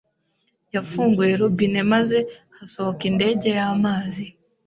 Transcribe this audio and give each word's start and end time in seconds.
Yafunguye 0.75 1.33
robine 1.41 1.79
maze 1.93 2.17
hasohoka 2.57 3.03
indege 3.11 3.47
y'amazi. 3.57 4.25